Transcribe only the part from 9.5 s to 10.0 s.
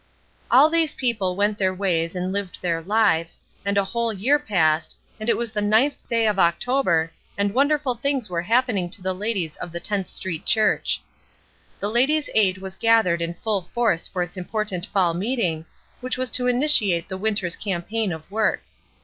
of the